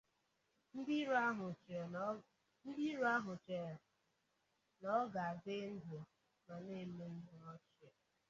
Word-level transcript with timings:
Ndị 2.67 2.83
iro 2.85 3.05
ahụ 3.19 3.29
chere 3.47 3.61
na 4.81 4.89
ọ 4.93 4.95
ka 5.13 5.23
dị 5.43 5.55
ndụ 5.75 5.97
ma 6.45 6.53
na-eme 6.63 7.05
ihe 7.21 7.37
ọchị. 7.53 7.87